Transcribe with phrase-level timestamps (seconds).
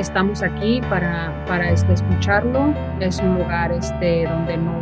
[0.00, 2.74] estamos aquí para, para este, escucharlo.
[2.98, 4.72] Es un lugar este, donde no,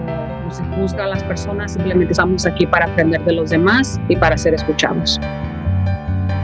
[0.44, 4.16] no se juzga a las personas, simplemente estamos aquí para aprender de los demás y
[4.16, 5.20] para ser escuchados.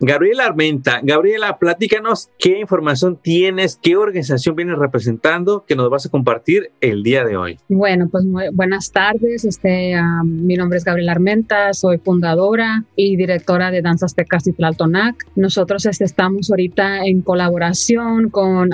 [0.00, 1.00] Gabriela Armenta.
[1.02, 7.02] Gabriela, platícanos qué información tienes, qué organización vienes representando que nos vas a compartir el
[7.02, 7.58] día de hoy.
[7.68, 9.44] Bueno, pues buenas tardes.
[9.44, 9.94] Este,
[10.24, 15.26] mi nombre es Gabriela Armenta, soy fundadora y directora de Danzas Tecas y Tlaltonac.
[15.36, 18.70] Nosotros este, estamos ahorita en colaboración con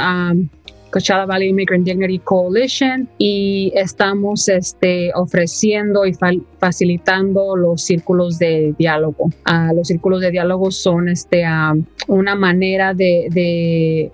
[0.90, 6.12] Coachella Valley Immigrant Dignity Coalition y estamos este, ofreciendo y
[6.58, 9.30] facilitando los círculos de diálogo.
[9.46, 14.10] Uh, los círculos de diálogo son este, uh, una manera de,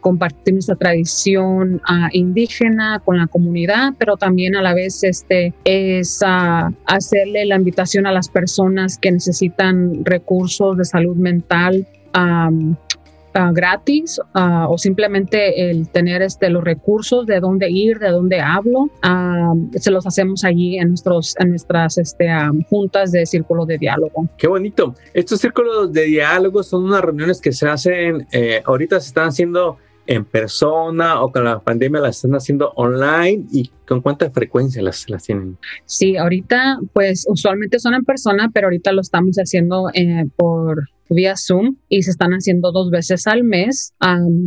[0.00, 6.20] compartir nuestra tradición uh, indígena con la comunidad, pero también a la vez este, es
[6.86, 11.86] hacerle la invitación a las personas que necesitan recursos de salud mental.
[12.16, 12.74] Um,
[13.34, 18.40] Ah, gratis ah, o simplemente el tener este, los recursos de dónde ir, de dónde
[18.40, 22.28] hablo, ah, se los hacemos allí en, nuestros, en nuestras este,
[22.68, 24.28] juntas de círculo de diálogo.
[24.38, 24.94] Qué bonito.
[25.12, 29.76] Estos círculos de diálogo son unas reuniones que se hacen, eh, ahorita se están haciendo
[30.08, 35.08] en persona o con la pandemia las están haciendo online y con cuánta frecuencia las,
[35.08, 35.58] las tienen?
[35.84, 41.36] Sí, ahorita pues usualmente son en persona, pero ahorita lo estamos haciendo eh, por vía
[41.36, 43.92] Zoom y se están haciendo dos veces al mes.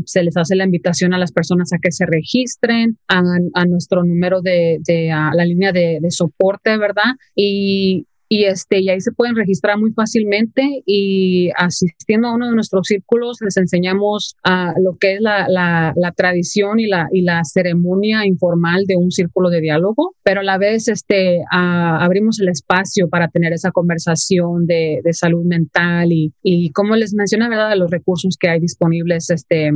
[0.06, 3.22] se les hace la invitación a las personas a que se registren a,
[3.54, 7.16] a nuestro número de, de a la línea de, de, soporte, ¿verdad?
[7.36, 12.55] Y y, este, y ahí se pueden registrar muy fácilmente y asistiendo a uno de
[12.55, 17.43] nuestros círculos les enseñamos a lo que es la, la, tradición y la, y la
[17.43, 23.09] ceremonia informal de un círculo de diálogo, pero a la vez este, abrimos el espacio
[23.09, 27.75] para tener esa conversación de, de salud mental y, y como les mencioné, ¿verdad?
[27.75, 29.71] los recursos que hay disponibles este,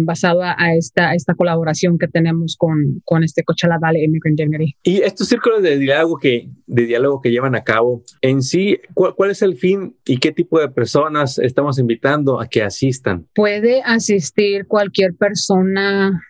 [0.00, 4.74] basado a, esta, esta colaboración que tenemos con, con este Coachella Valley Immigrant Dignity.
[4.82, 9.30] Y estos círculos de diálogo que, de diálogo que llevan a cabo, en sí, ¿cuál,
[9.30, 13.26] es el fin y qué tipo de personas estamos invitando a que asistan?
[13.34, 16.20] Puede asistir cualquier persona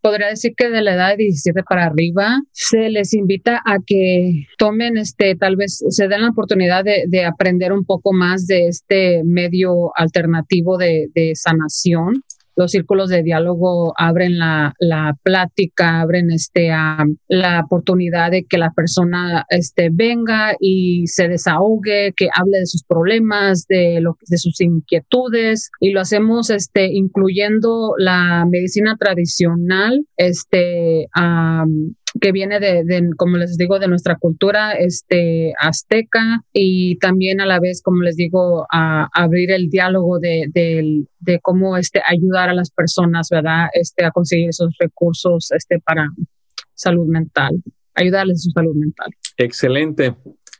[0.00, 4.46] podría decir que de la edad de 17 para arriba, se les invita a que
[4.58, 8.66] tomen este, tal vez se den la oportunidad de, de aprender un poco más de
[8.66, 12.22] este medio alternativo de, de sanación
[12.60, 16.68] los círculos de diálogo abren la, la plática, abren este,
[17.28, 22.84] la oportunidad de que la persona este, venga y se desahogue, que hable de sus
[22.84, 25.70] problemas, de, lo, de sus inquietudes.
[25.80, 31.08] Y lo hacemos este, incluyendo la medicina tradicional, este,
[32.20, 37.60] que viene de, como les digo, de nuestra cultura este, azteca y también a la
[37.60, 42.54] vez, como les digo, a, abrir el diálogo de, de, de, cómo este, ayudar a
[42.54, 43.68] las personas, ¿verdad?
[43.72, 46.08] Este, a conseguir esos recursos este, para
[46.74, 47.62] salud mental,
[47.94, 49.10] ayudarles a su salud mental.
[49.36, 50.14] Excelente.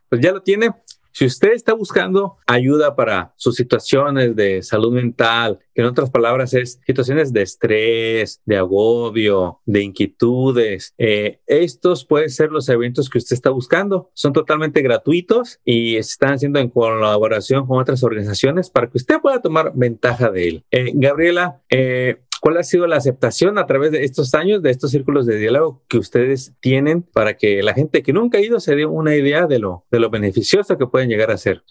[0.08, 0.70] Pues ya lo tiene.
[1.12, 6.54] Si usted está buscando ayuda para sus situaciones de salud mental, que en otras palabras
[6.54, 13.18] es situaciones de estrés, de agobio, de inquietudes, eh, estos pueden ser los eventos que
[13.18, 14.10] usted está buscando.
[14.14, 19.40] Son totalmente gratuitos y están haciendo en colaboración con otras organizaciones para que usted pueda
[19.40, 20.64] tomar ventaja de él.
[20.70, 24.90] Eh, Gabriela, eh, ¿Cuál ha sido la aceptación a través de estos años, de estos
[24.90, 28.74] círculos de diálogo que ustedes tienen para que la gente que nunca ha ido se
[28.74, 31.62] dé una idea de lo, de lo beneficioso que pueden llegar a ser?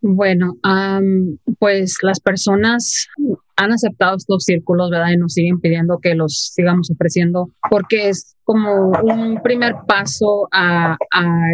[0.00, 0.58] Bueno,
[1.58, 3.08] pues las personas
[3.56, 5.10] han aceptado estos círculos, ¿verdad?
[5.12, 10.96] Y nos siguen pidiendo que los sigamos ofreciendo porque es como un primer paso a,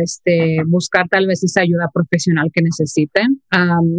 [0.02, 3.40] este, buscar tal vez esa ayuda profesional que necesiten.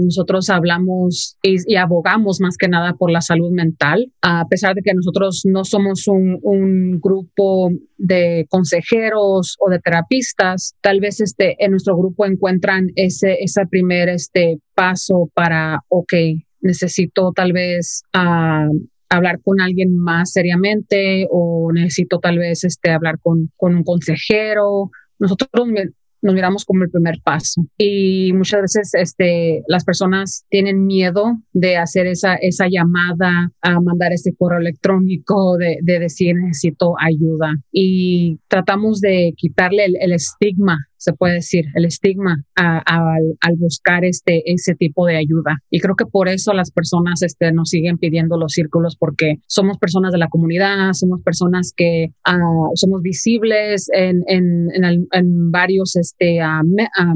[0.04, 4.94] nosotros hablamos y, abogamos más que nada por la salud mental, a pesar de que
[4.94, 11.72] nosotros no somos un, un grupo de consejeros o de terapistas, tal vez este, en
[11.72, 16.14] nuestro grupo encuentran ese, ese primer este, paso para, ok,
[16.62, 18.74] necesito tal vez uh,
[19.10, 24.92] hablar con alguien más seriamente o necesito tal vez este, hablar con, con un consejero.
[25.18, 25.50] Nosotros
[26.22, 27.66] nos miramos como el primer paso.
[27.78, 34.12] Y muchas veces este, las personas tienen miedo de hacer esa, esa llamada, a mandar
[34.14, 37.56] ese correo electrónico, de, de decir necesito ayuda.
[37.72, 44.76] Y tratamos de quitarle el estigma se puede decir, el estigma al buscar este, ese
[44.76, 45.58] tipo de ayuda.
[45.70, 49.78] Y creo que por eso las personas este, nos siguen pidiendo los círculos porque somos
[49.78, 52.38] personas de la comunidad, somos personas que ah,
[52.76, 54.68] somos visibles en, en,
[55.12, 56.40] en, varios este,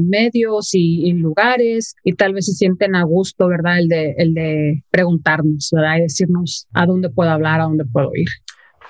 [0.00, 3.78] medios y, lugares y tal vez se sienten a gusto, ¿verdad?
[3.78, 5.98] El de, el de preguntarnos, ¿verdad?
[5.98, 8.28] Y decirnos a dónde puedo hablar, a dónde puedo ir.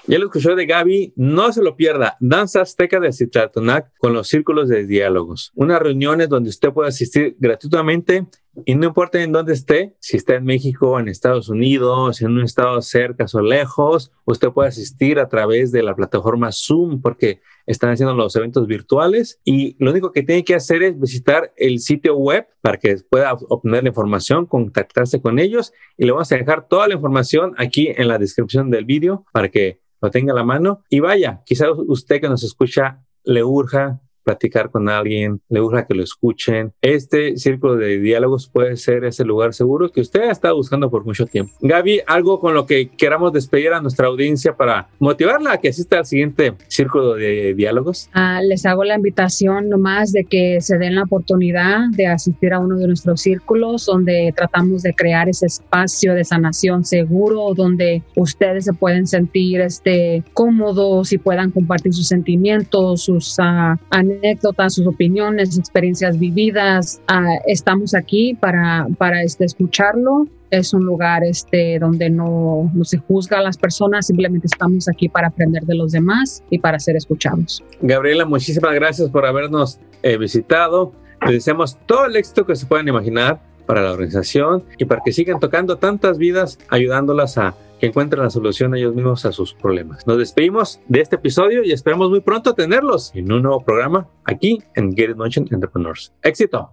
[0.06, 2.19] Ya lo escuchó de Gaby, no se lo pierda.
[2.21, 5.51] Danza Azteca de Citlatonac con los círculos de diálogos.
[5.55, 8.27] Unas reuniones donde usted puede asistir gratuitamente
[8.67, 12.43] y no importa en dónde esté, si está en México, en Estados Unidos, en un
[12.43, 17.91] estado cerca o lejos, usted puede asistir a través de la plataforma Zoom porque están
[17.91, 22.15] haciendo los eventos virtuales y lo único que tiene que hacer es visitar el sitio
[22.15, 26.69] web para que pueda obtener la información, contactarse con ellos y le vamos a dejar
[26.69, 30.83] toda la información aquí en la descripción del vídeo para que lo tenga la mano.
[30.89, 35.94] Y vaya, quizás usted que nos escucha le urja platicar con alguien, le gusta que
[35.94, 36.73] lo escuchen.
[36.81, 41.05] Este círculo de diálogos puede ser ese lugar seguro que usted ha estado buscando por
[41.05, 41.53] mucho tiempo.
[41.61, 45.99] Gaby, algo con lo que queramos despedir a nuestra audiencia para motivarla a que asista
[45.99, 48.09] al siguiente círculo de diálogos.
[48.12, 52.59] Ah, les hago la invitación nomás de que se den la oportunidad de asistir a
[52.59, 58.65] uno de nuestros círculos donde tratamos de crear ese espacio de sanación seguro donde ustedes
[58.65, 63.77] se pueden sentir este, cómodos y puedan compartir sus sentimientos, sus uh,
[64.19, 67.01] anécdotas, sus opiniones, experiencias vividas.
[67.09, 70.27] Ah, estamos aquí para, para este, escucharlo.
[70.51, 75.09] Es un lugar este, donde no, no se juzga a las personas, simplemente estamos aquí
[75.09, 77.65] para aprender de los demás y para ser escuchados.
[77.81, 80.93] Gabriela, muchísimas gracias por habernos eh, visitado.
[81.23, 85.13] Les deseamos todo el éxito que se puedan imaginar para la organización y para que
[85.13, 90.07] sigan tocando tantas vidas, ayudándolas a que encuentren la solución ellos mismos a sus problemas.
[90.07, 94.63] Nos despedimos de este episodio y esperamos muy pronto tenerlos en un nuevo programa aquí
[94.75, 96.13] en Get It Motion Entrepreneurs.
[96.23, 96.73] ¡Éxito!